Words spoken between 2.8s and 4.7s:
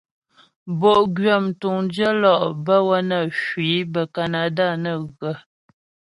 wə́ nə hwi bə́ Kanada